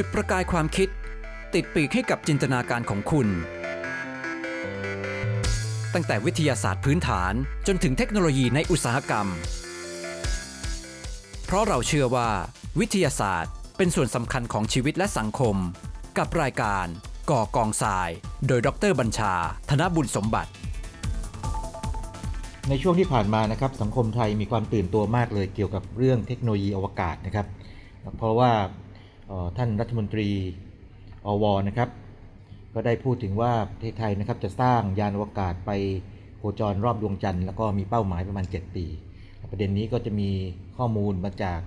[0.00, 0.88] จุดประกายความคิด
[1.54, 3.28] ติดปีกให้กับจินตนาการของคุณ
[5.94, 7.32] ตั้งแต่วิทยาศาสตร์พื้นฐาน
[7.66, 9.26] จนถึงเทคโนโลยีในอุตสาหกรรม
[11.44, 12.28] เพราะเราเชื่อว่า
[12.80, 15.56] วิทยาศาสตร์เป็นส่วนสำคัญของชีวิตและสังคม
[16.18, 16.86] กับรายการ
[17.30, 18.08] ก่อกองทราย
[18.46, 19.34] โดยดรบัญชา
[19.70, 20.50] ธนบุญสมบัติ
[22.68, 27.46] ในช่วงที่ผ่านมานะครับสังคมไทยมีความตื่นตัวมากเลยเกี่ยวกับเรื่องเทคโนโลยีอวกาศนะครับ
[28.18, 28.50] เพราะว่า
[29.56, 30.28] ท่านรัฐมนตรี
[31.26, 31.88] อวนะครับ
[32.74, 35.70] ก็ได้พูดถึงว่าประเทศไทยนะครับจะสร้างยานอวกาศไป
[36.38, 38.84] โคจรรอบดวงจันทร์แล้วก็มีเป้าหมายประมาณ 7 ปี
[39.50, 40.30] ประเด็นนี้ก็จะมี
[40.76, 41.60] ข้อมูลมาจาก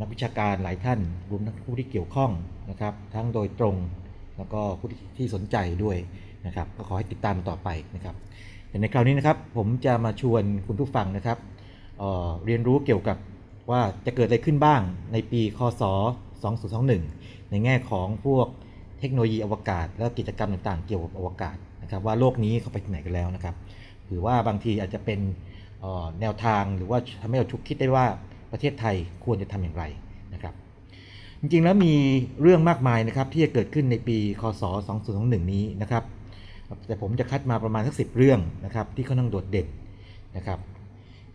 [0.00, 1.00] นักวิชาการหลายท่าน
[1.30, 2.30] รวมทั้งผู้ที่เกี่ยวข้อง
[2.70, 3.76] นะครับ ทั้งโดยตรง
[4.36, 5.96] แล้วก็ผู้ที่สนใจด้วย
[6.46, 8.14] นะครับ ก็ขอให้ติดตามต่อไปนะครับ
[8.68, 11.38] แต่ในคราวนี้นะครับผมจะมาชวนคุณผู้ฟังนะครับ
[11.98, 13.18] เเรียนรู้เกี่ยวกับ
[13.70, 14.80] ว่าจะเกิดอะไรขึ้นบ้าง
[15.12, 15.82] ในปีคศ
[16.66, 18.46] 2021 ในแง่ของพวก
[18.98, 23.54] เทคโนโลยีอวกาศ และกิจกรรมต่างๆ เกี่ยวกับอวกาศนะครับว่าโลกนี้เขาไปถึงไหนกันแล้วนะครับ
[24.06, 25.20] หรือว่าบางทีอาจจะเป็น
[26.20, 28.06] แนวทางหรือว่าทำให้เราชุกคิดได้ว่า
[28.52, 29.84] ประเทศไทยควรจะทำอย่างไร
[30.34, 30.54] นะครับ
[31.40, 31.94] จริงๆแล้วมี
[32.42, 34.62] เรื่องมากมายนะครับที่จะเกิดขึ้นในปีคศ
[35.02, 36.04] 2021 นี้นะครับ
[36.86, 39.66] แต่ผมจะคัดมาประมาณสักสิเรื่องนะครับที่ค่อนข้างโดดเด่น
[40.36, 40.58] นะครับ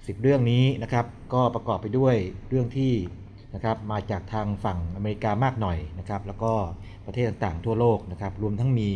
[0.06, 2.16] สิเรื่องนี้นะครับ ก็ประกอบไปด้วย
[2.50, 2.94] เรื่องที่
[3.56, 6.54] นะครับมาจากทางฝั่งอเมริกามากหน่อยนะครับ แล้วก็
[7.06, 8.90] ประเทศต่างๆทั่วโลกนะครับ รวมทั้งมี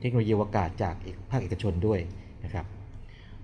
[0.00, 0.94] เทคโนโลยีอวกาศจาก
[1.30, 2.00] ภาคเอกชนด้วย
[2.44, 2.64] นะครับ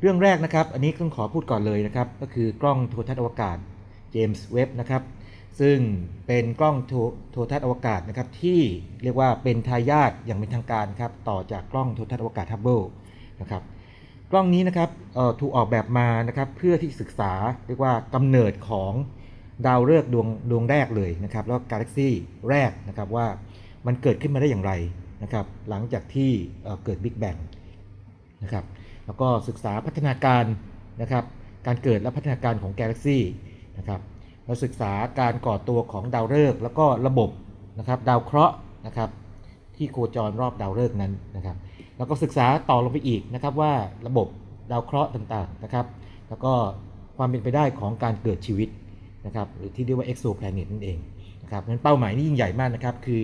[0.00, 3.58] เรื่องแรกนะครับ อันนี้ต้องขอพูดก่อนเลยนะครับ ก็คือกล้องโทรทัศน์อวกาศ
[4.10, 5.02] เจมส์เว็บนะครับ
[5.60, 5.78] ซึ่ง
[6.26, 6.98] เป็นกล้องโทร
[7.32, 8.60] โทรทัศน์อวกาศนะครับที่
[9.02, 12.80] เรียกว่าเป็นทายาทอย่างเป็นทางการครับต่อจากกล้องโทรทัศน์อวกาศฮับเบิล
[13.40, 13.62] นะครับ
[14.30, 14.90] กล้องนี้นะครับ
[15.40, 17.32] ถูกออกแบบมานะครับเพื่อที่ศึกษา
[17.66, 18.92] เรียกว่ากำเนิดของ
[19.66, 22.12] ดาวฤกษ์ดวงดวงแรกเลยนะครับแล้วกาแล็กซี่
[22.50, 23.26] แรกนะครับว่า
[23.86, 24.72] มันเกิดขึ้นมาได้อย่างไร
[25.22, 26.30] นะครับหลังจากที่
[26.62, 27.36] เอ่อเกิดบิ๊กแบง
[28.42, 28.64] นะครับ
[29.06, 30.44] แล้วก็ศึกษาพัฒนาการ
[31.02, 31.24] นะครับ
[31.66, 33.22] การเกิดและพัฒนาการของกาแล็กซี่
[33.78, 34.00] นะครับ
[34.44, 37.30] เราศึกษาการก่อตัวของดาวฤกษ์แล้วก็ระบบ
[37.78, 38.54] นะครับดาวเคราะห์
[38.86, 39.10] นะครับ
[39.76, 41.56] ที่โคจรรอบดาวฤกษ์นั้นนะครับ
[42.00, 43.72] แล้วก็ศึกษาต่อลงไปอีกนะครับว่า
[44.06, 44.26] ระบบ
[44.70, 45.86] ดาวเคราะห์ต่างๆนะครับ
[46.28, 46.52] แล้วก็
[47.16, 48.68] ความเป็นไปได้ของการเกิดชีวิต
[49.26, 50.98] นะครับหรือที่เรียกว่า exoplanet นั่นเอง
[51.42, 53.22] นะครับนั้นเป้าหมายนี้ยิ่งใหญ่มากนะครับ คือ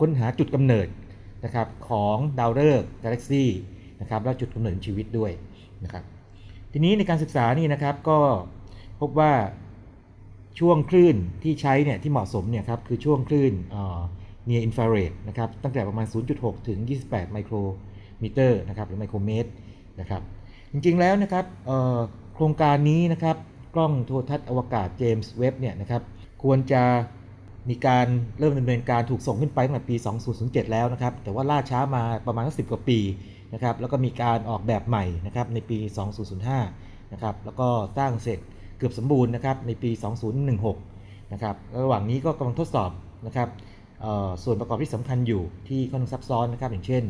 [0.00, 0.88] ค้นหาจุดกำเนิด
[1.44, 3.48] นะครับของดาวฤกษ์กาแล็กซี่
[4.00, 5.30] นะครับและจุดกำเนิดชีวิตด้วย
[5.84, 6.04] นะครับ
[6.72, 8.18] ทีนี้ในการศึกษานี่นะครับก็
[9.00, 9.32] พบว่า
[10.58, 14.00] ช่วงคลื่นที่ใช้เนี่ยที่เหมาะสมเนี่ยครับคือช่วงคลื่นเอ่อ
[14.48, 16.06] near infrared นะครับตั้งแต่ประมาณ
[16.36, 17.54] 0.6 ถึง 28 ไมโคร
[18.22, 19.50] มิเตอร์นะครับหรือไมโครเมตร
[20.00, 20.22] นะครับ
[20.72, 21.44] จริงๆแล้วนะครับ
[22.34, 23.36] โครงการนี้นะครับ
[23.74, 26.02] กล้องโทรทัศน์อวกาศเจมส์เว็บเนี่ยนะครับ
[26.42, 26.82] ควรจะ
[27.70, 28.06] มีการ
[28.38, 29.96] เริ่มดำเนินการถูกส่งขึ้นไปตั้งแต่ปี
[30.34, 32.98] 2007 แล้วนะครับ แต่ว่าล่าช้ามาประมาณสัก10กว่าปี
[33.54, 35.78] นะครับ แล้วก็มีการออกแบบใหม่นะครับในปี
[36.46, 37.68] 2005 นะครับ แล้วก็
[37.98, 38.38] สร้างเสร็จ
[38.78, 39.90] เกือบสมบูรณ์นะครับในปี
[40.62, 42.90] 2016 นะครับ ระหว่างนี้ก็กำลังทดสอบ
[43.26, 43.48] นะครับ
[44.44, 47.04] ส่วนประกอบที่สำคัญอยู่ที่ค่อนข้างซับซ้อนนะครับ อย่างเช่น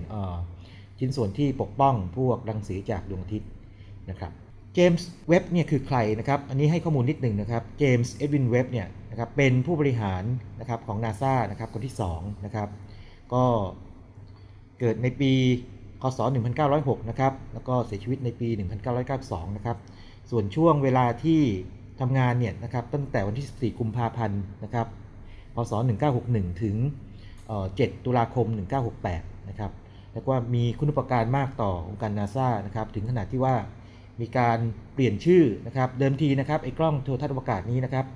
[1.04, 3.48] ชิ้นส่วนที่ปกป้องพวกรังสีจากดวงอาทิตย์
[4.10, 4.32] นะครับ
[4.74, 10.22] เจมส์เว็บเนี่ยคือใครนะครับ อันนี้ให้ข้อมูลนิดหนึ่งนะครับเจมส์เอ็ดวินเว็บเนี่ยนะครับเป็นผู้บริหาร
[10.60, 12.68] นะครับของ NASA นะครับคนที่2นะครับ
[13.32, 13.44] ก็
[14.78, 15.32] เกิดในปี
[16.02, 16.18] คศ
[16.64, 18.48] 1906 นะครับแล้วก็เสียชีวิตในปี
[19.02, 19.76] 1992 นะครับ
[20.30, 21.40] ส่วนช่วงเวลาที่
[22.00, 24.86] ทำงานเนี่ยนะครับตั้งแต่วันที่ 14 กุมภาพันธ์นะครับ
[25.54, 25.72] พศ
[26.16, 26.76] 1961 ถึง
[27.46, 28.46] เอ่อ7ตุลาคม
[28.98, 29.72] 1968 นะครับ
[30.14, 33.56] แล้วก็มีคุณอุปการมากต่อองค์การนาซานะครับถึงขนาดที่ว่า
[34.20, 34.58] มีการ
[34.94, 38.06] เปลี่ยนชื่อนะครับเดิมทีนะครับไอ้กล้องโทรทัศน์อวกาศนี้นะครับ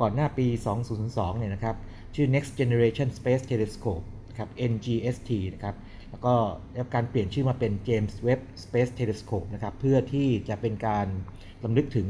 [0.00, 0.46] ก่อนหน้าปี
[0.92, 1.76] 2002 เนี่ยนะครับ
[2.14, 5.74] ชื่อ Next Generation Space Telescope นะครับ NGST นะครับ
[6.10, 6.34] แล้วก็
[6.70, 11.06] ได้รับการเปลี่ยนชื่อมาเป็น James Webb Space Telescope นะครับเพื่อที่จะเป็นการ
[11.64, 12.06] ลำลึกถึง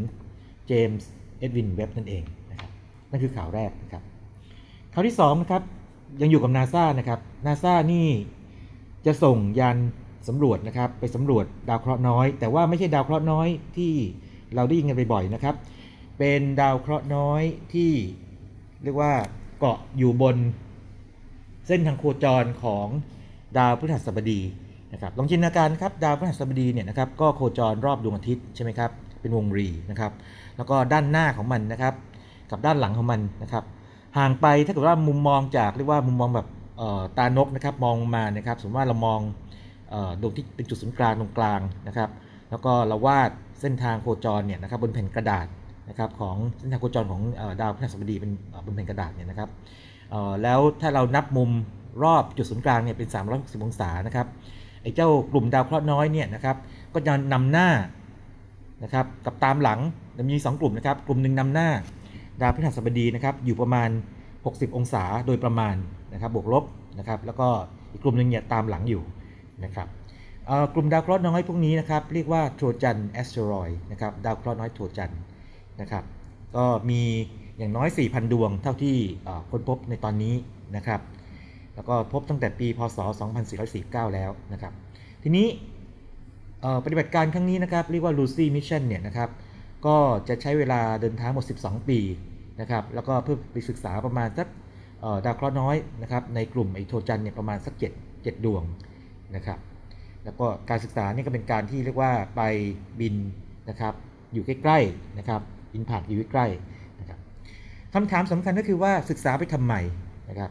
[0.66, 2.70] เจมส์เอ็ดวินเว็บนั่นเองนะครับ
[3.10, 4.02] นั่นคือข่าวแรกนะครับ
[4.92, 5.62] ข่าวที่2นะครับ
[6.22, 8.06] ยังอยู่กับนาซานะครับนาซานี่
[9.06, 9.76] จะส่งยาน
[10.28, 13.92] สำรวจนะครับไปสำรวจดาวเคราะห์น้อย แต่ว่าไม่ใช่ดาวเคราะห์น้อยที่
[14.54, 15.54] เราได้ยินกันบ่อยๆนะครับ
[16.18, 17.42] เป็นดาวเคราะห์น้อย
[17.74, 17.92] ที่
[18.82, 19.12] เรียกว่า
[19.58, 20.36] เกาะอยู่บน
[21.66, 22.86] เส้นทางโคจรของ
[23.58, 24.40] ดาวพฤหัสบดี
[24.92, 30.12] นะครับลองจินตนาการครับดาวพฤหัสบดีเนี่ยนะครับก็โคจรรอบดวงอาทิตย์ใช่ไหมครับเป็นวงรีนะครับ
[30.56, 31.94] แล้วก็ด้านหน้าของมันนะครับ
[32.50, 33.64] กับด้านหลังของมันนะครับ
[34.18, 36.46] ห่างไปถ้าเกิดว่ามุมมองจากเรียกว่ามุมมองแบบ
[37.16, 39.20] ตานกนะครับมองมานะครับสมมติว่าเรามอง
[40.20, 42.10] ดวงที่เป็นจุดศูนย์กลางตรงกลางนะครับ
[42.50, 43.30] แล้วก็เราวาด
[43.60, 45.46] เส้นทางโคจรเนี่ยนะครับบนแผ่นกระดาษ
[45.88, 47.22] นะครับของเส้นทางโคจรของ
[47.60, 48.30] ดาวพฤหัสบดีเป็น
[48.66, 49.48] บนแผ่นกระดาษเนี่ยนะครับ
[50.42, 51.50] แล้วถ้าเรานับมุม
[52.04, 54.26] รอบจุดศูนย์กลางเนี่ยเป็น 360 องศานะครับ
[54.82, 56.56] ไอ้เจ้ากลุ่มดาวเคราะห์น้อยเนี่ยนะครับ
[56.94, 57.68] ก็จะนำหน้า
[58.82, 59.80] นะครับกับตามหลัง
[60.16, 61.68] จะมีสองกลุ่มนะครับกลุ่มหนึ่งนำหน้า
[62.40, 63.88] ดาวพฤหัสบดีนะครับอยู่ประมาณ
[64.32, 65.74] 60 องศาโดยประมาณ
[66.16, 66.64] นะครับบวกลบ
[66.98, 67.48] นะครับแล้วก็
[67.92, 69.02] อีกกลุ่มหนึ่งเนี่ยตามหลังอยู่
[69.64, 69.88] นะครับ
[70.74, 75.12] กลุ่มดาวเคราะห์น้อยพวกนี้นะครับเรียกว่าโทรจันแอสเทรอยนะครับดาวเคราะห์น้อยโทรจัน
[75.80, 76.04] นะครับ
[76.56, 77.02] ก็มี
[77.58, 78.96] อย่างน้อย 4,000 ดวงเท่าที่
[79.50, 80.34] ค้นพบในตอนนี้
[80.76, 81.00] นะครับ
[81.74, 82.98] แล้วก็พบตั้งแต่ปีพศ
[83.56, 84.72] 2449 แล้วนะครับ
[85.22, 85.46] ทีนี้
[86.84, 89.30] ปฏิบัติการครั้งนี้นะครับเรียกว่า Lucy Mission เนี่ยนะครับ
[89.86, 89.96] ก็
[90.28, 91.98] จะใช้เวลาเดินทางหมด 12 ปี
[92.60, 94.48] นะครับแล้วก็เพื่อไปศึกษาประมาณสัก
[95.24, 97.82] ดาวเคราะห์น้อยนะครับในกลุ่มไอโทจันเนี่ยประมาณสัก7
[98.14, 98.62] 7ดวง
[99.36, 99.58] นะครับ
[100.24, 102.42] แล้วก็การศึกษานี่ก็เป็นการที่เรียกว่าไป
[103.00, 103.14] บิน
[103.68, 103.94] นะครับ
[104.32, 105.40] อยู่ใกล้ๆนะครับ
[105.72, 107.18] บินผ่านอยู่ใกล้ๆนะครับ
[107.94, 109.74] คำถามสำคัญก็คือว่าศึกษาไปทำไม
[110.30, 110.50] นะครับ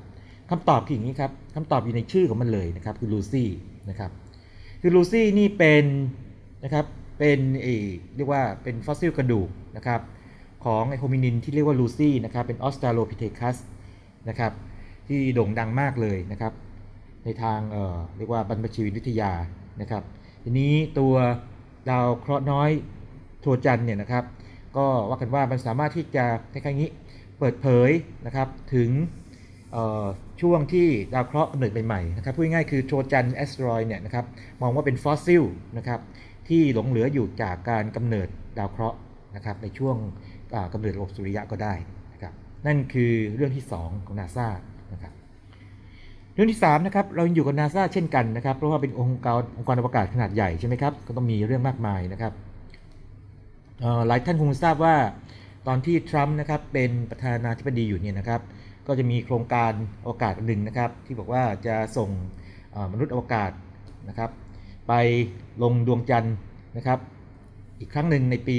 [0.50, 3.50] คำตอบคืออย่างนี้ครับคำตอบอยู่ในชื่อของมันเลยนะครับคือลูซี่
[3.90, 4.12] นะครับ
[4.82, 5.86] คือลูซี่นี่เป็น
[6.64, 6.86] นะครับ
[7.20, 7.68] เป็นเอ
[8.16, 10.02] เรียกว่าเป็นฟอสซิลกระดูกนะครับ
[10.66, 13.58] ของไอ hominin ที่เรียกว่าลูซี่นะครับเป็น Australopithecus
[14.30, 14.52] นะครับ
[15.08, 16.54] ที่โด่งดังมากเลยนะครับ
[17.24, 19.32] ในทางเเรียกว่าบรรพชีววิทยา
[19.82, 20.04] นะครับ
[20.44, 21.14] ทีนี้ตัว
[21.90, 22.70] ดาวเคราะห์น้อย
[23.42, 24.24] โทรจันเนี่ยนะครับ
[24.78, 26.92] ก็ว่ากันว่ามันสามารถที่จะคล้ายๆนี้
[27.40, 27.90] เปิดเผย
[28.26, 28.90] นะครับถึง
[30.42, 34.26] ช่วงที่ดาวเคราะห์กำเนิดใหม่ๆนะครับพูดง่ายๆคือ Trojan asteroid เนี่ยนะครับ
[34.62, 35.44] มองว่าเป็นฟอสซิล
[35.78, 36.00] นะครับ
[36.50, 38.28] ที่หลงเหลืออยู่จากการกำเนิด
[38.58, 38.98] ดาวเคราะห์
[39.36, 39.96] นะครับในช่วง
[40.56, 41.74] อ่ากำเนิดระบบสุริยะก็ได้
[42.68, 44.48] นั่นคือเรื่องที่ 2 ของนาซา
[44.94, 45.14] นะครับ
[46.34, 52.34] เรื่องที่3นะครับเรายังอยู่กับนาซาเช่นกันนะครับเพราะว่าเป็นองค์กรองค์กรอวกาศขนาดใหญ่ใช่ไหมครับก็ต้องมีเรื่องมากมายนะครับ
[53.80, 54.96] เอ่อหลายท่านคงทราบว่า
[55.68, 58.42] ตอนที่ทรัมป์นะครับเป็นประธานาธิบดีอยู่เนี่ยนะครับ
[58.88, 59.72] ก็จะมีโครงการ
[60.04, 62.10] อวกาศหนึ่งนะครับ ที่บอกว่าจะส่ง
[62.92, 63.52] มนุษย์อวกาศ
[64.10, 64.30] นะครับ
[64.88, 64.94] ไป
[65.64, 66.36] ลงดวงจันทร์
[66.78, 67.00] นะครับ
[67.80, 68.56] อีกครั้งหนึ่งในปี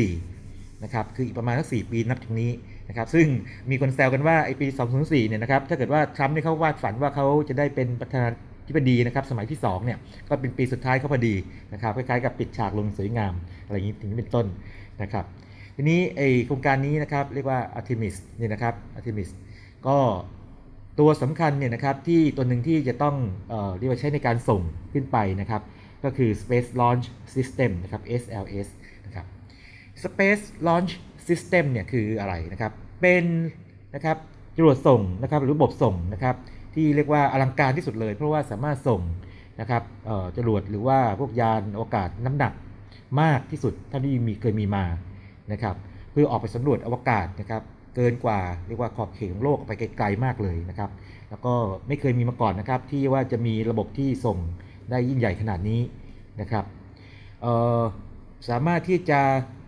[0.00, 2.50] 2024 นะครับ คืออีกประมาณสัก4ปีนับจากนี้
[2.88, 3.26] นะครับซึ่ง
[3.70, 4.66] มีคนแซวกันว่าไอปี
[4.98, 8.30] 2004 เนี่ยนะครับถ้าเกิดว่าทรัมป์เนี่ยเขาวาดฝันว่าเขาจะได้เป็นประธานา
[8.68, 9.98] ธิบดีนะครับสมัยที่2เนี่ย
[10.28, 11.34] ก็เป็นปีสุดท้ายเขาพอดี
[11.72, 14.46] นะครับคล้ายๆกับปิดฉากลงสวยงาม อะไรอย่างนี้ถึงเป็นต้น
[15.02, 15.24] นะครับ
[15.76, 19.30] ทีนี้ไอโครงการนี้นะครับเรียกว่า Artemis เนี่ยนะครับ Artemis
[19.86, 19.98] ก็
[21.00, 23.16] ตัวสำคัญเนี่ยนะครับที่ตัวหนึ่งที่จะต้อง
[23.48, 24.62] เอ่อเรียกว่าใช้ในการส่ง
[24.92, 25.62] ขึ้นไปนะครับ
[26.04, 28.68] ก็คือ Space Launch System นะครับ SLS
[29.06, 29.26] นะครับ
[30.04, 30.92] Space Launch
[31.28, 33.24] System เนี่ยคืออะไรนะครับ เป็น
[33.94, 34.16] นะครับ
[34.56, 36.36] จรวดส่งนะครับหรือระบบส่งนะครับ
[36.74, 39.00] ที่เรียกว่าอลังการที่สุดเลย เพราะว่าสามารถส่ง
[39.60, 42.52] นะครับเอ่อจรวดหรือว่าพวกยานอวกาศน้ำหนัก
[43.20, 44.84] มากที่สุดเท่าที่มีเคยมีมา
[45.52, 45.76] นะครับ
[46.12, 47.62] เพื่อออกไปสำรวจอวกาศนะครับ
[47.96, 50.90] เกินกว่าเรียกว่าขอบเขตของโลกไปไกลๆมากเลยนะครับ
[51.30, 51.54] แล้วก็
[51.88, 54.38] ไม่เคยมีมาก่อนนะครับที่ว่าจะมีระบบที่ส่ง
[54.90, 55.80] ได้ยิ่งใหญ่ขนาดนี้
[56.40, 56.64] นะครับ
[57.42, 57.46] เอ
[57.80, 57.82] อ
[58.48, 59.20] สามารถที่จะ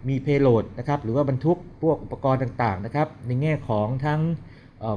[0.09, 4.21] มีเพโลดนะครับหรือว่าบรรทุกพวกอุปกรณ์ต่างๆนะครับในแง่ของทั้ง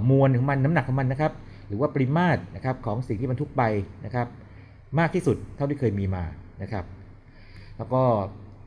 [0.09, 1.33] มวลของมันน้ำหนักของมันนะครับ
[1.67, 3.63] หรือว่าปริมาตรนะครับของสิ่งที่บรรทุกไป
[4.05, 4.27] นะครับ
[4.99, 6.23] มากที่สุดเท่าที่เคยมีมา
[6.61, 6.85] นะครับ
[7.77, 8.03] แล้วก็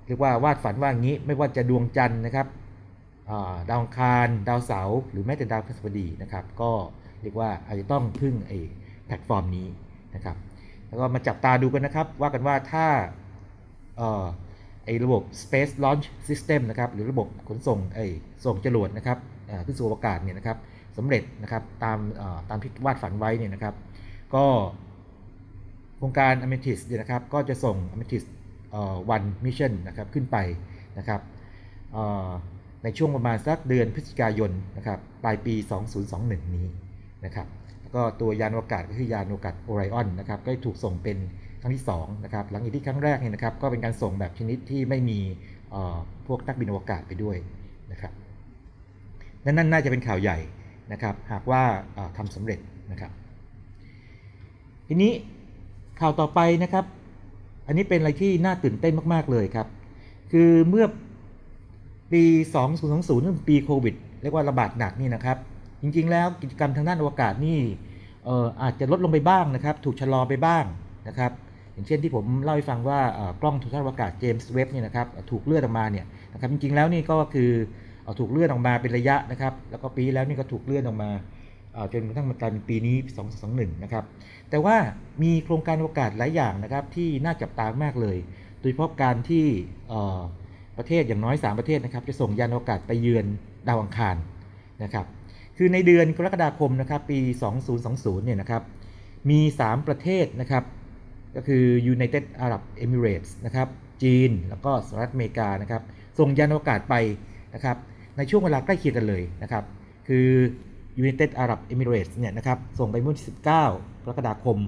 [0.06, 6.70] เรียกว่าวาดฝันว่างี้ไม่ว่าจะดวงจันทร์นะครับาดาวคาร ดาวเสาร์หรือแม้แต่ดาวพฤหัสบดีนะครับ ก็
[7.22, 8.58] เรียกว่าอาจจะต้องพึ่งไอ้
[9.06, 9.68] แพลตฟอร์มนี้
[10.14, 10.36] นะครับ
[10.88, 12.86] แล้วก็มาจับตาดูกันนะครับ ว่ากันว่าถ้า
[14.86, 18.06] ไอ้ระบบ Space Launch System นะครับหรือระบบขนส่งไอ้
[18.44, 19.18] ส่งจรวดนะครับ
[19.66, 20.58] ขึ้นสู่อวกาศเนี่ยนะครับ
[20.98, 21.98] สำเร็จนะครับตาม
[22.48, 23.74] ตามที่วาดฝันไว้เนี่ยนะครับ
[24.34, 24.44] ก็
[25.96, 28.28] โครงการ Amethyst เนี่ยนะครับก็จะส่ง Amethyst
[28.70, 30.36] เอ่อ one mission นะครับขึ้นไป
[30.98, 31.20] นะครับ
[32.84, 35.54] ในช่วงประมาณสักเดือนพฤศจิกายนนะครับปลายปี
[36.04, 36.66] 2021 นี้
[37.24, 37.46] นะครับ
[37.82, 41.16] แล้วก็ตัวยานอวกาศก็คือยานอวกาศโอไรออนนะครับก็ถูกส่งเป็น
[41.66, 45.18] รั้งที่2นะครับหลังจากที่ครั้งแรกเนี่ยนะครับก็เป็นการส่งแบบชนิดที่ไม่มี
[46.26, 47.36] พวกนักบินอวกาศไปด้วย
[47.92, 48.12] นะครับ
[49.44, 50.38] นั่นน่าจะเป็นข่าวใหญ่
[50.92, 51.62] นะครับหากว่า
[51.94, 52.58] เอ่อทำสำเร็จ
[52.92, 53.10] นะครับ
[54.88, 55.12] ทีนี้
[56.00, 56.84] ข่าวต่อไปนะครับ
[57.66, 59.66] อันนี้เป็นอะไรที่น่าตื่นเต้นมาก ๆ เลยครับ
[60.32, 60.86] คือเมื่อ
[62.12, 62.22] ปี
[62.74, 65.38] 2020นั่นปีโควิดเรียกว่าระบาดหนักนี่นะครับ
[65.82, 67.58] จริง ๆ แล้วกิจกรรมทางด้านอวกาศนี่
[68.62, 70.64] อาจจะลดลงไปบ้างนะครับ ถูกชะลอไปบ้าง
[71.08, 71.32] นะครับ
[71.76, 73.00] อย่างเช่นที่ผมเล่าให้ฟังว่า
[73.40, 77.50] กล้องโทรทัศน์อวกาศเจมส์เว็บเนี่ยนะครับถูกเลื่อนออกมาเนี่ยนะครับจริงๆแล้วนี่ก็คือ
[78.18, 81.10] ถูกเลื่อนออกมาเป็นระยะนะครับแล้วก็ปีแล้วนี่ก็ถูกเลื่อนออกมา
[81.92, 82.96] จนกระทั่งมากลายเป็นปีนี้
[83.40, 84.04] 2021 นะครับ
[84.50, 84.76] แต่ว่า
[85.22, 88.16] มีโครงการอวกาศหลายอย่างนะครับที่น่าจับตามากเลย
[88.60, 89.44] โดยเฉพาะการที่
[90.78, 93.26] ประเทศอย่างน้อย 3 ประเทศนะครับจะส่งยานอวกาศไปเยือน
[93.68, 94.16] ดาวอังคาร
[94.82, 95.06] นะครับ
[95.56, 97.18] คือในเดือนกรกฎาคมนะครับปี
[97.72, 98.62] 2020 เนี่ยนะครับ
[99.30, 100.64] มี 3 ประเทศนะครับ
[101.36, 101.64] ก็คือ
[101.94, 103.68] United Arab Emirates นะครับ
[104.02, 105.82] จีนแล้วก็สหรัฐอเมริกานะครับ
[106.18, 106.94] ส่งยานอวกาศไป
[107.54, 107.76] นะครับ
[108.16, 109.64] ในช่วงเวลาใกล้เคียงกันเลยนะครับ
[110.08, 110.28] คือ
[111.02, 113.50] United Arab Emirates เนี่ยนะครับส่งไปเมื่อวันที่ 19 ก
[114.08, 114.58] รกฎาคม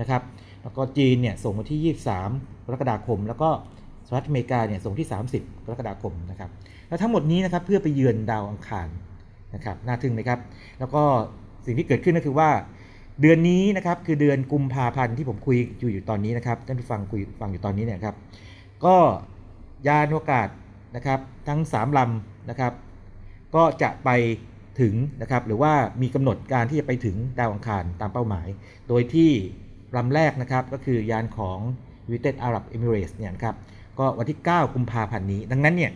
[0.00, 0.22] นะครับ
[0.62, 1.96] แล้วก็จีนเนี่ยส่งวันที่
[2.34, 3.48] 23 กรกฎาคม แล้วก็
[4.06, 6.50] สหรัฐอเมริกาเนี่ยส่งที่ 30 กรกฎาคมนะครับ
[6.88, 8.88] แล้วทั้งหมดนี้นะครับเพื่อไปเยือนดาวอังคาร
[9.54, 10.38] นะครับน่าทึ่งไหมครับ
[10.78, 11.02] แล้วก็
[11.66, 12.50] สิ่งที่เกิดขึ้นก็คือว่า
[13.20, 18.16] เดือนนี้นะครับคือเดือนกุมภาพันธ์ที่ผมคุยอยู่อยู่ตอนนี้นะครับท่านผู้ฟังคุยฟังอยู่ตอนนี้เนี่ยครับ
[18.84, 18.96] ก็
[19.88, 20.48] ยานอวกาศ
[20.96, 22.72] นะครับทั้ง 3ลำนะครับ
[23.54, 24.10] ก็จะไป
[24.80, 28.48] ถึงนะครับหรือว่ามีกำหนดการที่จะไปถึงดาวอังคารตามเป้าหมาย
[28.88, 29.30] โดยที่
[29.96, 31.58] ลำแรกนะครับก็คือยานของ
[32.08, 33.56] United Arab Emirates เนี่ยครับ
[33.98, 35.92] ก็วันที่ 9 กุมภาพันธ์นี้ ดังนั้นเนี่ย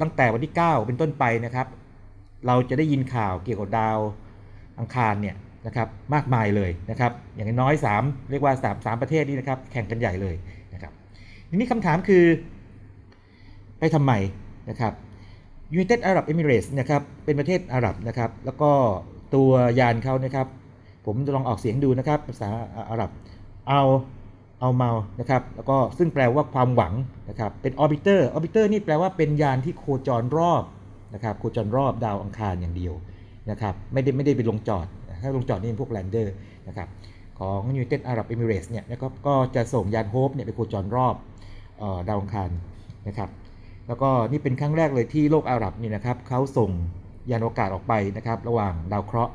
[0.00, 1.66] ตั้งแต่วันที่ 9 เป็นต้นไปนะครับ
[2.46, 3.98] เราจะได้ยินข่าวเกี่ยวกับดาว
[4.78, 10.34] อังคารเนี่ย นะครับมากมายเลยนะครับอย่างน้อย 3 เรียกว่า 3 3 ประเทศนี้นะครับแข่งกันใหญ่เลย
[10.74, 10.92] นะครับ
[11.50, 12.24] ทีนี้คำถามคือ
[13.78, 14.12] ไปทำไม
[14.70, 14.92] นะครับ
[15.76, 18.70] United Arab Emirates นะครับเป็นประเทศอาหรับนะครับแล้วก็
[19.34, 20.46] ตัวยานเขานะครับ
[21.06, 22.48] ผมจะลองออกเสียงดูนะครับภาษา
[22.90, 23.10] อาหรับ
[23.68, 23.82] เอา
[24.60, 24.90] เอาเมา
[25.20, 26.94] นะครับแล้วก็ซึ่งแปลว่าความหวัง
[27.28, 30.62] นะครับเป็น orbiter orbiter นี่แปลว่าเป็นยานที่โคจรรอบ
[31.14, 32.94] นะครับโคจรรอบดาวอังคารอย่างเดียว
[33.50, 34.86] นะครับไม่ได้ไม่ได้ไปลงจอด
[35.22, 36.26] ถ้าลงจอดนี่เป็นพวก lander
[36.68, 36.88] นะครับ
[37.38, 41.14] ของ United Arab Emirates เนี่ยนะครับก็จะส่งยานโฮปเนี่ยไปโคจรรอบ
[41.82, 42.50] ออดาวอังคาร
[43.08, 43.30] นะครับ
[43.88, 46.70] แล้วก็นี่เป็นครั้งแรกเลยที่โลกอาหรับนี่นะครับเขาส่ง
[47.30, 49.32] ยานอวกาศออกไปนะครับระหว่างดาวเคราะห์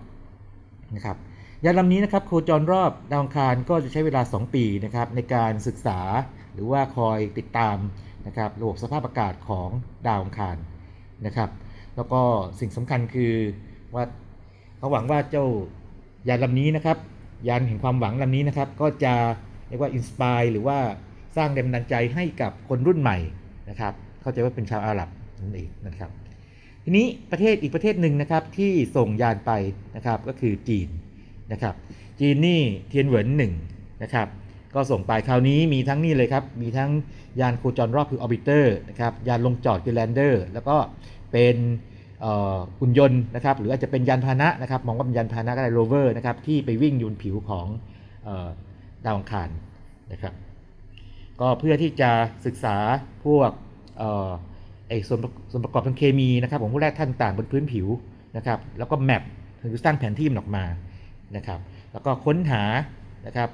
[0.96, 1.18] นะครับ
[1.65, 6.00] ยานลำนี้นะครับโคจรรอบดาวอังคารก็จะใช้เวลา 2 ปีนะครับในการศึกษา
[6.54, 7.77] หรือว่าคอยติดตาม
[8.27, 9.70] นะครับระบบสภาพอากาศของ
[10.08, 10.58] ดาวอังคาร
[11.25, 11.50] นะครับ
[11.96, 12.22] แล้วก็
[12.60, 13.34] สิ่งสำคัญคือ
[13.94, 14.04] ว่า
[14.86, 15.46] เขาหวังว่าเจ้า
[16.27, 16.98] ยานลำนี้นะครับ
[17.48, 19.13] ยานแห่งความหวังลำนี้นะครับ ก็จะ
[19.68, 20.77] เรียกว่า inspire หรือว่า
[21.38, 23.18] สร้างแรงบันดาลใจให้กับคนรุ่นใหม่
[23.70, 25.10] นะครับ เข้าใจว่าเป็นชาวอาหรับ
[25.42, 26.10] นั่นเองนะครับ
[26.84, 29.51] ทีนี้ประเทศอีกประเทศหนึ่งนะครับที่ส่งยานไป
[29.96, 30.89] นะครับก็คือจีน
[31.51, 31.75] นะครับ
[32.20, 33.54] จีนนี่เทียนเหวินหนึ่ง
[34.04, 34.27] นะครับ
[34.75, 36.92] ก็ส่งไปคราวนี้มีทั้งนี่เลยครับ มีทั้ง
[37.39, 40.75] ยานโคจรรอบคือ orbiter นะครับ ยานลงจอดคือ lander แล้วก็
[41.34, 41.56] เป็น
[42.79, 47.67] หุ่นยนต์นะครับหรืออาจจะเป็นยานพาหนะนะครับมองว่าเป็นยานพาหนะก็ได้โรเวอร์นะครับที่ไปวิ่งอยู่บนผิวของ
[48.27, 48.50] ออ
[49.05, 49.50] ดาวอังคาร
[50.12, 50.34] นะครับ
[51.41, 52.12] ก็เพื่อที่จะ
[52.45, 52.77] ศึกษา
[53.25, 53.51] พวก
[53.98, 54.29] เอ่อ
[54.88, 55.19] ไอส่วน
[55.51, 57.88] ส่วนประกอบทางเคมีนะครับของพวกแร่ธาตุต่างบนพื้นผิว
[58.38, 59.24] นะครับแล้วก็แมป
[59.72, 60.65] คือสร้างแผนที่มันออกมา
[61.36, 61.60] นะครับ
[61.93, 62.63] แล้วก็ค้นหา
[63.27, 63.50] นะครับ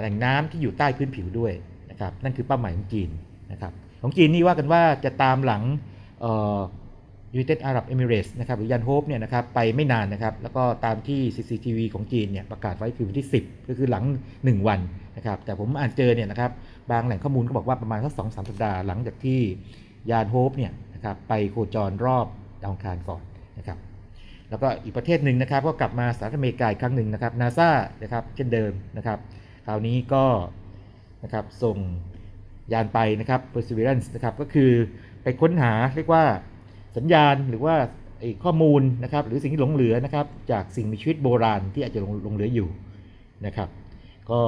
[0.00, 1.52] แหล่งน้ำที่อยู่ใต้พื้นผิวด้วย
[1.90, 3.10] นะครับนั่นคือเป้าหมายของจีน
[3.52, 3.72] นะครับ
[4.02, 5.62] ของจีนนี่ว่ากันว่าจะตามหลัง
[6.24, 6.26] อ
[7.36, 14.04] United Arab Emirates นะครับหรือยันโฮปเนี่ยนะครับไปไม่นานนะครับ แล้วก็ตามที่ CCTV ของจีนเนี่ยประกาศไว้คือวันที่ 10 ก็คือหลัง
[14.36, 14.80] 1 วัน
[15.16, 16.50] นะครับ แต่ผมอ่านเจอเนี่ยนะครับ
[16.90, 19.40] บางแหล่งข้อมูลก็บอกว่าประมาณสักสองสามสัปดาห์หลังจากที่
[20.10, 22.26] ยานโฮปเนี่ยนะครับไปโคจรรอบ
[22.62, 23.22] ดาวอังคารก่อน
[23.58, 23.78] นะครับ
[24.50, 27.70] แล้วก็อีกประเทศหนึ่งนะครับก็กลับมาสหรัฐอเมริกาอีกครั้งหนึ่งนะครับนาซา
[28.02, 29.18] นะครับเช่นเดิมนะครับ
[29.66, 30.24] คราวนี้ก็
[31.24, 31.78] นะครับส่ง
[32.72, 34.70] ยานไปนะครับ perseverance นะครับก็คือ
[35.22, 36.24] ไปค้นหาเรียกว่า
[36.96, 37.74] สัญญาณหรือว่า
[38.44, 42.68] ข้อมูลนะครับหรือสิ่งที่หลงเหลือนะครับจากสิ่งมีชีวิตโบราณที่อาจจะหลงเหลืออยู่
[43.46, 43.68] นะครับ
[44.30, 44.40] ก็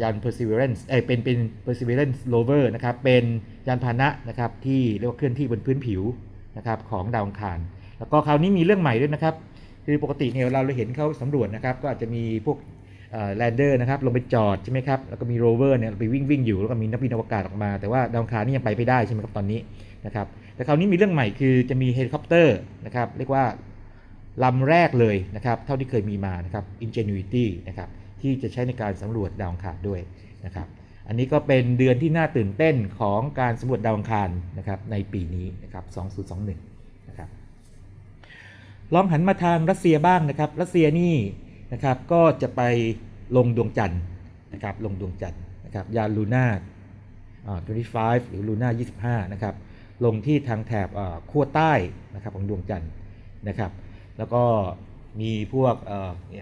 [0.00, 3.24] ยาน perseverance เอยเป็นเป็น perseverance rover นะครับเป็น
[3.68, 6.02] ยานพาหนะนะครับที่เรียกว่าเคลื่อนที่บนพื้นผิว
[6.56, 7.58] นะครับของดาวอังคาร
[7.98, 9.34] แล้วก็คราวนี้มีเรื่องใหม่ด้วยนะครับ
[9.84, 12.58] คือปกติเนี่ยเราเราเห็นเขาสำรวจนะครับก็อาจจะมีพวก
[13.36, 19.60] lander นะครับลงไปจอดใช่ไหมครับแล้วก็มีโรเวอร์เนี่ยไปวิ่งวิ่งอยู่แล้วก็มีนักบินอวกาศออกมา แต่ว่าดาวอังคารนี่ยังไปไม่ได้ใช่ไหมครับตอนนี้
[20.06, 22.56] นะครับแต่คราวนี้มีเรื่องใหม่คือจะมีเฮลิคอปเตอร์
[22.86, 23.44] นะครับเรียกว่า
[24.44, 27.88] ลำแรกเลยนะครับเท่าที่เคยมีมานะครับ Ingenuity นะครับ
[28.20, 30.00] ที่จะใช้ในการสำรวจดาวอังคารด้วย
[30.44, 30.66] นะครับ
[31.08, 35.84] อันนี้ก็เป็นเดือนที่น่าตื่นเต้นของการสำรวจดาวอังคารนะครับในปีนี้นะครับ
[36.26, 37.28] 2021นะครับ
[38.94, 41.14] ลองหันมาทางรัสเซียบ้างนะครับรัสเซียนี่
[41.74, 42.62] นะครับ ก็จะไป
[43.36, 44.00] ลงดวงจันทร์
[44.52, 46.44] นะครับ ลงดวงจันทร์นะครับยานลูน่า
[47.46, 47.60] อ่า
[47.94, 49.54] 25 หรือลูน่า25 นะครับ
[50.04, 50.88] ลงที่ทางแถบ
[51.30, 51.72] ขั้วใต้
[52.14, 52.90] นะครับของดวงจันทร์
[53.48, 53.70] นะครับ
[54.18, 54.42] แล้วก็
[55.20, 55.74] มีพวก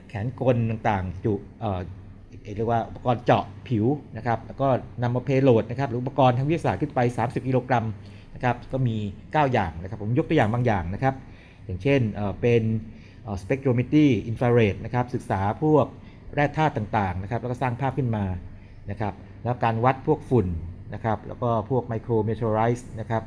[0.09, 1.81] แขนกลต่างๆ จุเอ่อ
[2.57, 3.87] เรียกว่าอุปกรณ์เจาะผิว
[4.17, 4.69] นะครับ แล้วก็
[5.03, 7.87] นำมาเพโลดนะครับ หรืออุปกรณ์ทางวิทยาศาสตร์ขึ้นไป 30 กิโลกรัม
[8.35, 11.15] นะครับ ก็มี 9 อย่างนะครับ ผมยกตัวอย่างบางอย่างนะครับ
[11.65, 12.01] อย่างเช่น
[12.41, 12.63] เป็น
[13.43, 15.87] สเปกโทรเมตรีอินฟราเรดนะครับศึกษาพวก
[16.35, 18.25] แร่ธาตุต่างๆนะครับแล้วก็สร้างภาพขึ้นมา
[18.91, 19.15] นะครับ
[19.45, 20.47] แล้วการวัดพวกฝุ่น
[20.95, 23.23] นะครับแล้วก็พวก micrometeorites นะครับ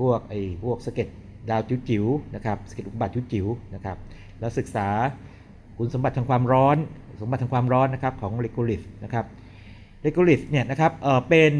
[0.00, 1.08] พวกไอ้พวกสะเก็ด
[1.50, 3.96] ดาวจิ๋วๆนะครับสะเก็ดอุกกาบาตจิ๋วๆนะครับ
[4.40, 4.88] แล้วศึกษา
[5.78, 6.76] คุณสมบัติทางความร้อน
[7.20, 9.24] สมบัติทางความร้อนนะครับของ regolith นะครับ
[10.02, 11.52] regolith เนี่ยนะครับเออเป็น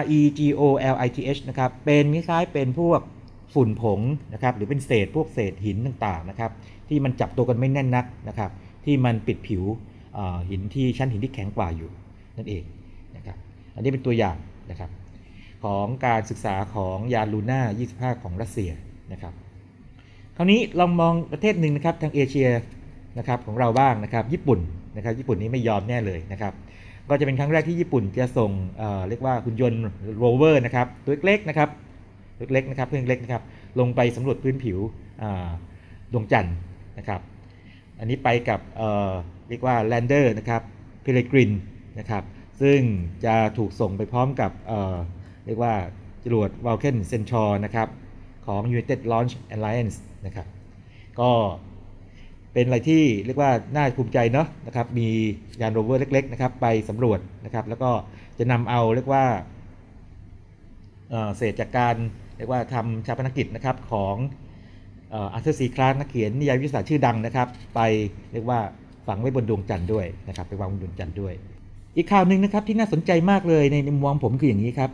[0.00, 0.62] R E G O
[0.94, 3.00] L I T H นะครับเป็นคล้ายๆเป็นพวก
[3.54, 4.00] ฝุ่นผง
[4.32, 6.50] นะครับหรือเป็นเศษพวกเศษหินต่างๆนะครับ
[6.88, 8.50] ที่มันจับตัวกันไม่แน่นนักนะครับ
[8.84, 9.62] ที่มันปิดผิว
[10.50, 11.90] หินที่ชั้นหินที่แข็งกว่าอยู่
[12.36, 12.64] นั่นเอง
[13.16, 13.36] นะครับ
[13.74, 14.36] อันนี้เป็นตัวอย่าง
[14.70, 14.90] นะครับ
[15.64, 17.60] ของการศึกษาของยานลูน่า
[18.14, 18.70] 25 ของรัสเซีย
[19.12, 19.34] นะครับ
[20.36, 22.48] คราวนี้ลองมองประเทศหนึ่งนะครับทางเอเชีย
[23.18, 24.60] นะครับของเราบ้างนะครับญี่ปุ่น
[24.96, 26.52] นะครับญี่ปุ่นนี้ไม่ยอมแน่เลยนะครับ
[27.08, 29.80] ก็จะเป็นครั้งแรกที่ญี่ปุ่นจะส่งเเรียกว่าหุ่นยนต์
[30.18, 31.68] โรเวอร์นะครับตัวเล็กๆนะครับ
[32.52, 33.42] เล็กๆนะครับเพื่อนเล็กนะครับ
[33.80, 34.78] ลงไปสำรวจพื้นผิว
[36.12, 36.56] ดวงจันทร์
[36.98, 37.20] นะครับ
[37.98, 40.62] อันนี้ไปกับเเรียกว่า lander นะครับ
[41.02, 41.50] Peregrine
[41.98, 42.24] นะครับ
[42.60, 42.80] ซึ่ง
[43.24, 45.74] จะถูกส่งไปพร้อมกับเเรียกว่า
[46.24, 47.88] จรวด Vulcan Centaur นะครับ
[48.46, 49.96] ของ United Launch Alliance
[50.26, 50.46] นะครับ
[51.20, 51.30] ก็
[52.52, 55.08] เป็นอะไรที่เรียกว่าน่าภูมิใจเนาะนะครับมี
[55.60, 57.90] ยานโรเวอร์เล็กๆนะครับไปสำรวจนะครับแล้วก็
[58.38, 59.24] จะนำเอาเรียกว่า
[61.10, 61.96] เเศษจากการ
[62.36, 64.16] เรียกว่าทำฌาปนกิจนะครับของ
[65.12, 65.60] Arthur C.
[65.64, 67.80] Clarke นักเขียนนิยายวิทยาศาสตร์ชื่อดังนะครับ ไป
[68.32, 68.60] เรียกว่า
[69.06, 71.34] ฝังไว้บนดวงจันทร์ด้วยนะครับไปวางบนดวงจันทร์ด้วย
[71.96, 74.90] อีกข่าวหนึ่งนะครับที่น่าสนใจมากเลยในมุมมองผมคืออย่างนี้ครับ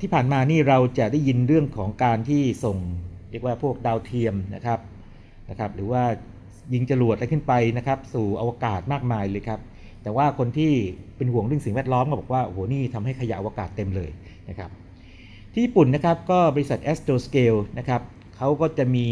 [0.00, 2.76] ที่ผ่านมานี่เราจะได้ยินเรื่องของการที่ส่ง
[3.30, 4.78] เรียกว่าพวกดาวเทียมนะครับ
[5.50, 6.02] นะครับ หรือว่า
[6.72, 9.60] ยิงจรวดอะไรขึ้นไปนะครับ สู่อวกาศมากมายเลยครับ
[10.02, 10.72] แต่ว่าคนที่
[11.16, 14.10] เป็นห่วงเรื่องสิ่งแวดล้อมก็บอกว่าโอ้โหนี่ทำให้ขยะอวกาศเต็มเลย
[14.48, 14.70] นะครับ
[15.56, 18.02] ที่ญี่ปุ่นนะครับก็บริษัท Astroscale นะครับ
[18.36, 19.06] เขาก็จะมี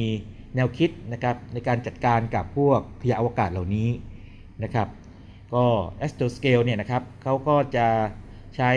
[0.54, 3.88] แนวคิดนะครับในการจัดการกับพวกขยะอวกาศเหล่านี้
[4.62, 4.88] นะครับ
[5.54, 5.64] ก็
[6.04, 7.86] Astroscale เนี่ยนะครับเขาก็จะ
[8.56, 8.70] ใช้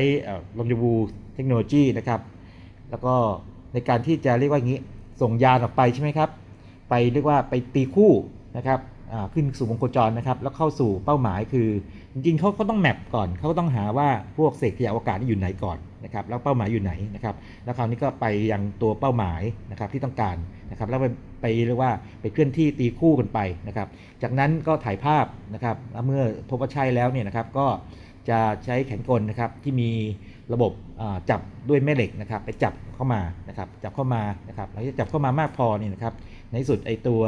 [0.57, 0.93] ลมยบู
[1.36, 2.22] เทคโนโลยีนะครับ
[2.89, 3.15] แล้วก็
[3.74, 4.81] ในการที่จะเรียกว่าอย่างนี้
[5.22, 6.29] ส่งยานออกไปใช่ไหมครับ
[6.89, 8.12] ไปเรียกว่าไปตีคู่
[8.57, 8.79] นะครับ
[9.34, 11.69] ขึ้นสู่วงโคจรนะครับ แล้วเข้าสู่เป้าหมายคือ
[12.15, 20.37] จริงๆเขาก็ต้องแมปก่อนเขาก็ต้องหาว่าพวกเศษขยะอวกาศนี่อยู่ไหนก่อนนะครับแล้วเป้าหมายอยู่ไหนนะครับแล้วคราวนี้ก็ไปยังตัวเป้าหมายนะครับที่ต้องการ
[20.72, 21.05] นะครับแล้วไป
[21.42, 23.87] ไปเรียกว่าไปเคลื่อนที่ตีคู่กันไปนะครับ
[24.22, 27.68] จากนั้นก็ถ่ายภาพนะครับแล้วเมื่อพบว่าใช่แล้วเนี่ยนะครับก็
[28.29, 29.90] จะใช้แขนกลนะครับที่มี
[30.53, 30.72] ระบบ
[31.29, 36.13] จับด้วยแม่เหล็กนะครับไปจับเข้ามานะครับจับเข้ามานะครับหลังจากจับเข้ามามากพอเนี่ยนะครับ
[36.51, 37.22] ในสุดไอตัว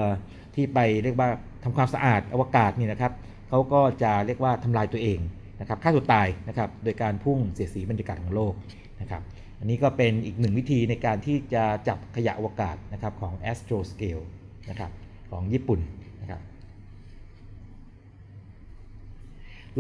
[0.56, 1.30] ที่ไปเรียกว่า
[1.64, 3.12] ทำความสะอาดอวกาศนี่นะครับ
[3.50, 5.20] เขาก็จะเรียกว่าทำลายตัวเอง
[5.60, 8.54] นะครับฆ่าตัวตายนะครับโดยการพุ่งเสียดสีบรรยากาศของโลก
[9.02, 9.22] นะครับ
[9.60, 14.24] อันนี้ก็เป็นอีกหนึ่งวิธีในการที่จะจับขยะอวกาศนะครับของ Astroscale
[14.70, 14.92] นะครับ
[15.32, 15.80] ของญี่ปุ่น
[16.22, 16.42] นะครับ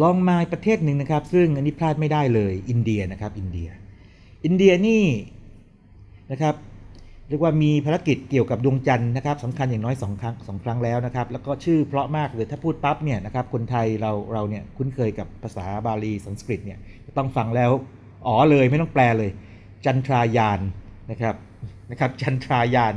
[0.01, 3.69] ลองมาประเทศหนึ่งนะครับ ซึ่งอันนี้พลาดไม่ได้เลยอินเดียนะครับอินเดีย
[4.45, 5.03] อินเดียนี่
[6.31, 6.55] นะครับ
[7.29, 16.77] เรียกว่ามีภารกิจเกี่ยวกับดวงจันทร์นะครับสำคัญอย่างน้อย2ครั้งสองครั้งแล้วนะครับแล้วก็ชื่อเพราะมากเลยถ้าพูดปั๊บเนี่ยนะครับคนไทยเราเราเนี่ยคุ้นเคยกับภาษาบาลีสันสกฤตเนี่ย
[17.17, 17.71] ต้องฟังแล้ว
[18.27, 19.29] อ๋อเลยไม่ต้องแปลเลย
[19.85, 20.59] จันทรายาน
[21.11, 21.35] นะครับ
[21.91, 22.93] นะครับจันทรายาน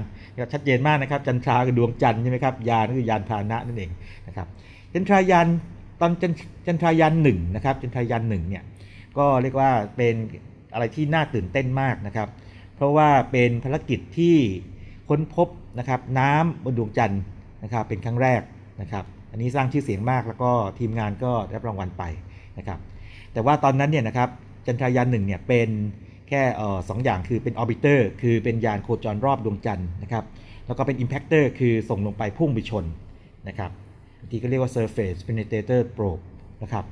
[0.52, 3.90] ชัดเจนมากนะครับจันทราคือดวงจันทร์ใช่ไหมครับยานก็คือยานพาหนะนั่นเอง
[4.26, 4.46] นะครับ
[4.92, 5.46] จันทรายาน
[6.00, 6.32] ตอนจัน
[6.66, 8.62] จันทรายานหนึ่งนะครับจันทรายานหนึ่งเนี่ย
[9.18, 10.14] ก็เรียกว่าเป็น
[10.74, 12.28] อะไรที่น่าตื่นเต้นมากนะครับ
[12.80, 14.36] เพราะว่าเป็นภารกิจที่
[15.08, 17.22] ค้นพบนะครับน้ำบนดวงจันทร์
[17.64, 18.42] นะครับเป็นครั้งแรก
[18.80, 22.04] นะครับอันนี้สร้างชื่อเสียงมากแล้วก็ทีมงานก็ได้รางวัลไป
[22.58, 22.78] นะครับ
[23.32, 24.28] แต่ว่าตอนนั้นเนี่ยนะครับ
[24.66, 25.68] จันทรายานหนึ่งเนี่ยเป็น
[26.28, 26.42] แค่
[26.88, 30.24] สองอย่างคือเป็น orbiter คือเป็นยานโคจรรอบดวงจันทร์นะครับ
[30.66, 32.84] แล้วก็เป็น impactor คือส่งลงไปพุ่งไปชน
[33.48, 33.70] นะครับ
[34.30, 36.22] ทีก็เรียกว่า surface penetrator probe
[36.62, 36.84] นะครับ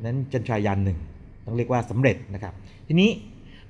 [0.00, 0.98] นั้นจันทรายานหนึ่ง
[1.46, 2.54] ต้องเรียกว่าสำเร็จนะครับ
[2.88, 3.10] ทีนี้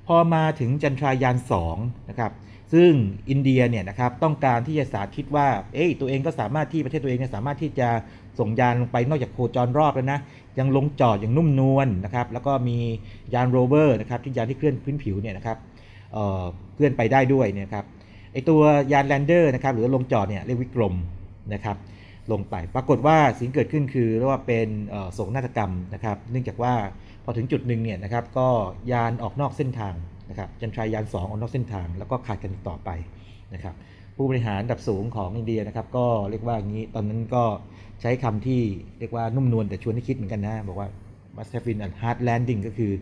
[0.07, 1.37] พอมาถึงจันทรายาน
[1.73, 2.33] 2นะครับ
[2.75, 2.91] ซึ่ง
[3.31, 7.89] อินเดียเนี่ยนะครับต้องการที่จะสาธิตว่าเอ้ยตัวเองก็สามารถที่ประเทศตัวเองเนี่ยสามารถที่จะ
[8.39, 10.21] ส่งยานลงไปนอกจากโคจรรอบแล้วนะ
[10.59, 12.79] ยังลงจอดอย่างนุ่มนวลนะครับแล้วก็มี
[13.35, 15.57] ยานโรเวอร์นะครับที่ยานที่เคลื่อนพื้นผิวเนี่ยนะครับ
[16.13, 16.43] เอ่อ
[16.75, 17.85] เคลื่อนไปได้ด้วยเนี่ยครับ
[18.33, 18.61] ไอตัว
[18.93, 20.95] ยาน lander นะครับหรือลงจอดเนี่ยเรียกวิกรม
[21.55, 21.77] นะครับ
[22.33, 26.75] ลงไปปรากฏว่าสิ่งเกิดขึ้นคือเรียกว่าเป็นเอ่อโศกนาฏกรรมนะครับ เนื่องจากว่า
[27.29, 28.49] พอถึงจุดหนึ่งเนี่ยนะครับก็
[28.93, 29.95] ยานออกนอกเส้นทาง
[30.31, 32.91] นะครับจันทรายาน 2 ออกนอกเส้นทาง แล้วก็ขาดกันต่อไป
[33.55, 33.75] นะครับ
[34.17, 37.45] ผู้บริหารระดับสูงของอินเดียนะครับก็เรียกว่าอย่างนี้ตอนนั้นก็
[38.01, 38.63] ใช้คำที่
[38.99, 40.89] เรียกว่านุ่มนวลแต่ชวนให้คิดเหมือนกันนะ บอกว่า
[41.37, 42.93] must have been a hard landing ก็คือ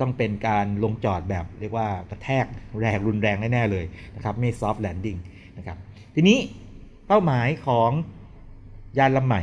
[0.00, 2.46] ต้องเป็นการลงจอดแบบเรียกว่ากระแทก
[2.80, 3.84] แรงรุนแรงแน่ ๆ เลย
[4.16, 5.18] นะครับไม่ soft landing
[5.58, 5.76] นะครับ
[6.14, 6.38] ทีนี้
[7.06, 7.90] เป้าหมายของ
[8.98, 9.42] ยานลำใหม่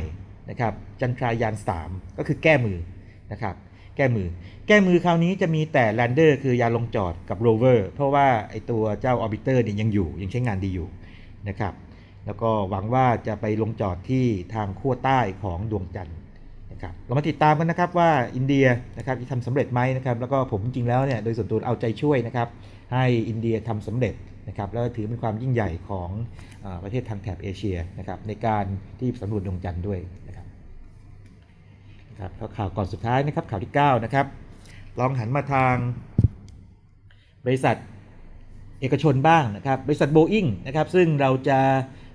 [0.50, 1.54] นะครับจันทรายาน
[1.86, 2.78] 3 ก็คือแก้มือ
[3.32, 3.54] นะครับ
[3.96, 4.28] แก้มือ
[4.66, 10.88] แก้มือคราวนี้จะมีแต่ lander คือยานลงจอดกับโรเวอร์เพราะว่าไอตัวเจ้า orbiter เนี่ยยังอยู่ยังใช้งานดีอยู่
[11.48, 11.74] นะครับ
[12.26, 14.24] แล้วก็หวังว่าจะไปลงจอดที่
[14.54, 16.16] ทางขั้วใต้ของดวงจันทร์
[16.72, 18.66] นะครับเรามาติดตามกันนะครับว่าอินเดีย
[18.98, 22.48] นะครับจะทำสำเร็จไหมนะครับแล้วก็ผมจริงๆแล้วเนี่ยโดยส่วนตัวเอาใจช่วยนะครับ
[22.92, 24.14] ให้อินเดียทำสำเร็จ
[24.48, 26.10] นะครับแล้วถือเป็นความยิ่งใหญ่ของ
[26.64, 28.64] อประเทศทางแถบเอเชียนะครับในการ
[28.98, 29.98] ที่สำรวจดวงจันทร์ด้วย
[32.22, 34.26] นะครับแล้วข่าวก่อนสุดท้ายนะครับข่าวที่ 9 นะครับ
[34.98, 35.74] ลองหันมาทาง
[37.46, 37.76] บริษัท
[38.80, 41.58] เอกชนบ้างนะครับ บริษัทโบอิงนะครับ ซึ่งเราจะ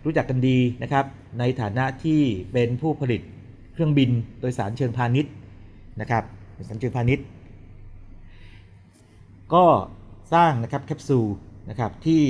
[0.06, 1.06] รู้จักกันดีนะครับ
[1.40, 2.22] ในฐานะที่
[2.54, 3.22] เป็นผู้ผลิต
[3.74, 5.34] เครื่องบินโดยสารเชิงพาณิชย์
[6.02, 6.24] นะครับ
[6.56, 7.26] โดยสารเชิงพาณิชย์
[9.54, 9.66] ก็
[10.34, 11.28] สร้างนะครับแคปซูล
[11.70, 12.24] นะครับที่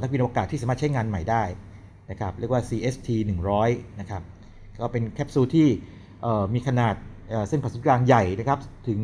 [0.00, 1.44] นักบินอวกาศที่สามารถใช้งานใหม่ได้
[2.10, 3.08] นะครับ เรียกว่า CST
[3.54, 4.22] 100 นะครับ
[4.80, 5.68] ก็เป็นแคปซูลที่
[6.54, 6.94] มีขนาด
[7.48, 9.00] เส้นผ่าศูนย์กลางใหญ่นะครับถึง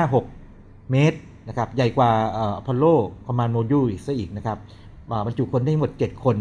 [0.00, 2.84] 4.56 เมตรนะครับใหญ่กว่าอพอลโล
[3.26, 4.58] คอมมานโมดูลอีกซะอีกนะครับ
[5.26, 6.36] บรรจุคนได้ทั้งหมด 7 คน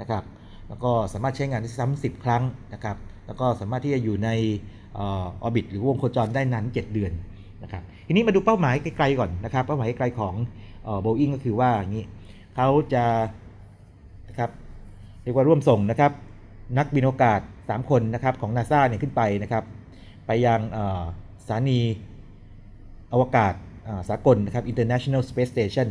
[0.00, 0.22] นะครับ
[0.68, 4.28] แล้วก็สามารถใช้งานได้ซ้ำ10 ครั้งนะครับแล้วก็สามารถที่จะอยู่ใน
[4.98, 5.02] อ
[5.42, 7.12] อบิทหรือวงโคจรได้นาน7 เดือน
[7.62, 10.34] นะครับทีนี้มาดูเป้าหมายไกลๆก่อนนะครับเป้าหมายไกลของ
[11.00, 12.04] โบอิงก็คือว่าอย่างนี้
[12.56, 13.04] เขาจะ
[14.28, 14.50] นะครับ
[15.22, 16.12] เรียกว่าร่วมส่งนะครับ
[16.78, 19.64] นักบินอวกาศ 3 คนนะครับของนาซาเนี่ยขึ้นไปนะครับ
[20.26, 20.60] ไปยัง
[21.44, 21.80] สถานี
[23.12, 23.54] อวกาศ
[24.08, 25.88] สากลนะครับ International Space Station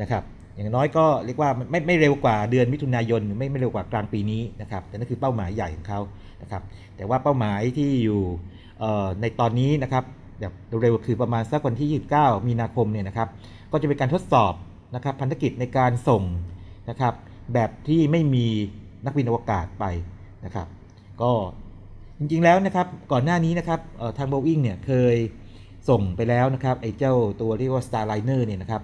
[0.00, 0.22] นะครับ
[0.54, 6.00] อย่างน้อยก็เรียกว่าไม่ไม่เร็วกว่าเดือนมิถุนายนหรือไม่ไม่เร็วกว่ากลางปีนี้นะครับแต่นั่นคือเป้าหมายใหญ่ของเขา
[6.42, 6.62] นะครับ
[6.96, 8.20] แต่ว่าเป้าหมายที่อยู่
[9.20, 10.04] ในตอนนี้นะครับ
[10.40, 10.52] แบบ
[10.82, 13.28] เร็วคือประมาณสักวันที่ 29 มีนาคมเนี่ยนะครับ
[13.72, 14.52] ก็จะเป็นการทดสอบ
[14.94, 16.22] นะครับพันธกิจในการส่ง
[16.90, 17.14] นะครับ
[17.54, 18.46] แบบที่ไม่มี
[19.04, 19.84] นักบินอวกาศไป
[20.44, 20.66] นะครับ
[21.22, 21.32] ก็
[22.18, 23.80] จริงๆแล้วนะครับก่อนหน้านี้นะครับ
[24.18, 25.16] ทาง Boeing เนี่ยเคย
[25.88, 28.82] ส่งไปแล้วนะครับไอ้เจ้าตัวเรียกว่า Starliner เนี่ยนะครับ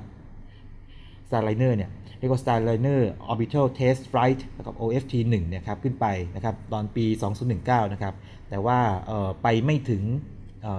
[1.28, 3.00] Starliner เนี่ยเรียกว่า Starliner
[3.32, 7.04] Orbital Test Flight แล้วก็ OFT 1เนี่ยครับขึ้นไปนะครับตอนปี
[7.48, 8.14] 2019 นะครับ
[8.50, 8.78] แต่ว่า
[9.42, 10.02] ไปไม่ถึง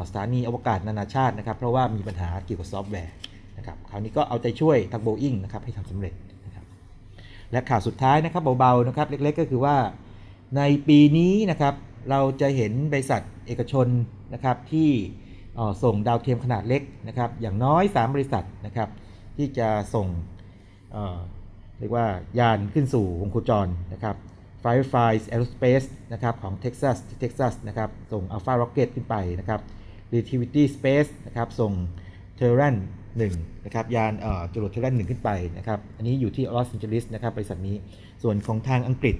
[0.08, 3.14] สถานีอวกาศนานาชาตินะครับ เพราะว่ามีปัญหาเกี่ยวกับซอฟต์แวร์
[3.58, 6.14] นะครับคราวนี้ก็เอาใจช่วยทาง Boeing นะครับให้ทำสำเร็จ
[6.46, 6.66] นะครับ
[7.52, 9.76] และข่าวสุดท้ายนะครับเบาๆนะครับเล็กๆก็คือว่า
[10.56, 11.74] ในปีนี้นะครับ
[12.10, 13.88] เราจะเห็นบริษัทเอกชน
[14.34, 14.90] นะครับที่
[15.84, 18.90] ส่งดาวเทียมขนาดเล็กนะครับอย่างน้อย 3 บริษัทนะครับ
[19.38, 20.08] ที่จะส่ง
[20.92, 22.06] เเรียกว่า
[22.40, 24.16] ยานขึ้นสู่วงโคจรนะครับ
[24.64, 29.62] Firefly Aerospace นะครับของ Texas ที่ Texas นะครับส่ง Alpha Rocket ขึ้นไปนะครับ
[30.12, 31.72] Relativity Space นะครับส่ง
[32.40, 32.76] Terran
[33.20, 37.76] 1นะครับยานเอ่อจรวด Terran 1 ขึ้นไปนะครับอันนี้อยู่ที่ลอสแอนเจลิสนะครับบริษัทนี้
[38.24, 39.16] ส่วนของทางอังกฤษ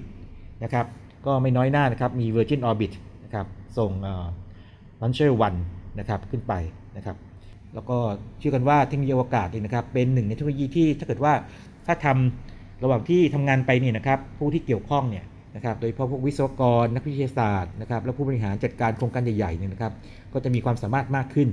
[0.64, 0.86] นะครับ
[1.26, 2.92] ก็ไม่น้อยหน้านะครับ มี Virgin Orbit
[3.24, 3.46] นะครับ
[3.78, 3.90] ส่ง
[5.00, 5.30] Launcher
[5.64, 6.54] 1นะครับ ขึ้นไป
[6.96, 7.16] นะครับ
[7.74, 7.96] แล้วก็
[8.38, 11.32] เชื่อกันว่าเทคโนโลยีอวกาศเนี่ยนะครับ เป็นหนึ่งในเทคโนโลยีที่ถ้าเกิดว่า
[11.86, 15.24] ถ้าทำระหว่างที่ทำงานไปเนี่ยนะครับ ผู้ที่เกี่ยวข้องเนี่ย
[15.56, 19.92] นะครับ โดยเฉพาะพวกวิศวกร นักวิทยาศาสตร์นะครับ และผู้บริหารจัดการโครงการใหญ่ๆเนี่ยนะครับ
[20.32, 21.48] ก็จะมีความสามารถมากขึ้น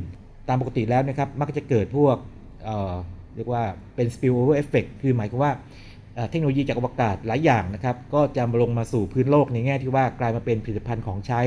[0.49, 2.15] ตามปกติแล้วนะครับ มักจะเกิดพวก
[2.63, 3.63] เเรียกว่า
[3.95, 5.51] เป็น spillover effect คือหมายความว่า
[6.29, 11.41] เทคโนโลยีจากอวกาศหลายอย่างนะครับก็จะมาลงมาสู่พื้นโลกในแง่ที่ว่ากลายมาเป็นผลิตภัณฑ์ของใช้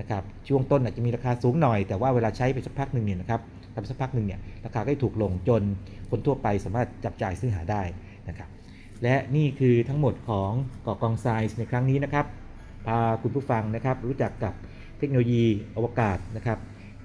[0.00, 3.40] นะครับช่วงต้นอาจจะมีราคาสูงหน่อย แต่ว่าเวลาใช้ไปสักพักหนึ่งเนี่ยนะครับ
[3.74, 5.62] ทำสักพักหนึ่งเนี่ยราคาก็ถูกลงจน
[6.10, 7.82] คนทั่วไปสามารถจับจ่ายซื้อหาได้
[8.28, 8.48] นะครับ
[9.02, 10.50] และนี่คือทั้งหมดของ
[10.82, 12.26] เกาะกองไซส์ในครั้งนี้นะครับ
[12.86, 14.54] พาคุณผู้ฟังนะครับรู้จักกับ
[14.98, 15.44] เทคโนโลยี
[15.76, 16.58] อวกาศนะครับ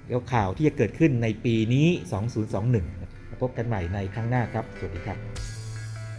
[0.08, 1.86] แล้วข่าวที่จะเกิดขึ้นในปีนี้
[2.58, 5.35] 2021มาพบกันใหม่ในครั้งหน้าครับ สวัสดีครับ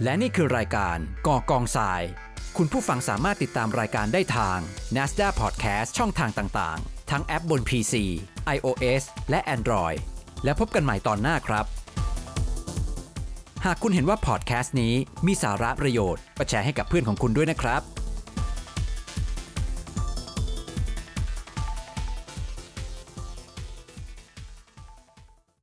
[0.03, 2.01] และนี่คือรายการก่อกองทราย
[2.57, 4.59] คุณผู้ฟังสามารถติดตามรายการได้ทาง
[4.95, 7.93] NASDAQ Podcast ช่องทางต่างๆ ทั้งแอปบน PC,
[8.55, 9.97] iOS และ Android
[10.43, 11.65] และพบกันใหม่ตอนหน้าครับ
[13.65, 14.93] หากคุณเห็นว่าพอดแคสต์นี้
[15.25, 17.81] มีสาระประโยชน์ก็แชร์ให้กับเพื่อนของคุณด้วยนะครับ